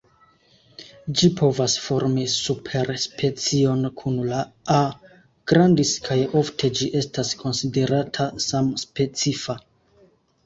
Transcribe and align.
Ĝi 1.19 1.27
povas 1.39 1.73
formi 1.87 2.23
superspecion 2.35 3.83
kun 4.01 4.17
la 4.31 4.39
"A. 4.77 4.79
grandis" 5.51 5.91
kaj 6.07 6.17
ofte 6.41 6.69
ĝi 6.79 6.89
estas 7.01 7.35
konsiderata 7.43 8.27
samspecifa. 8.47 9.59